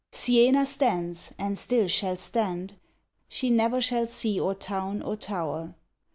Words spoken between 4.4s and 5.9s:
town or tower.